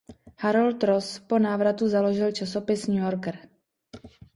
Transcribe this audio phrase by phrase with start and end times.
[0.39, 3.37] Harold Ross po návratu založil časopis New Yorker.